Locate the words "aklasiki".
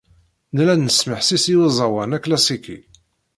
2.17-2.77